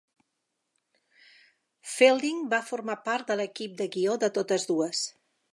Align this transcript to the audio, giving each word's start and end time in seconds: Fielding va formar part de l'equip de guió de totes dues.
Fielding 1.91 2.41
va 2.55 2.63
formar 2.71 2.97
part 3.11 3.29
de 3.33 3.39
l'equip 3.43 3.79
de 3.83 3.91
guió 3.99 4.21
de 4.25 4.35
totes 4.39 4.71
dues. 4.73 5.09